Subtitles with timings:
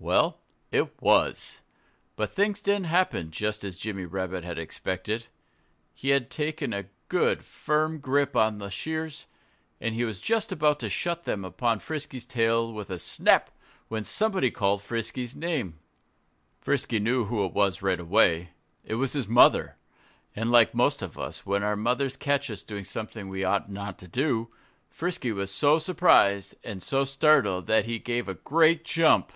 [0.00, 0.38] Well,
[0.70, 1.62] it was.
[2.14, 5.28] But things didn't happen just as Jimmy Rabbit had expected.
[5.94, 9.24] He had taken a good, firm grip on the shears,
[9.80, 13.48] and he was just about to shut them upon Frisky's tail with a snap,
[13.88, 15.78] when somebody called Frisky's name.
[16.60, 18.50] Frisky knew who it was right away.
[18.84, 19.76] It was his mother!
[20.36, 23.98] And like most of us, when our mothers catch us doing something we ought not
[24.00, 24.50] to do,
[24.90, 29.32] Frisky was so surprised and so startled that he gave a great jump.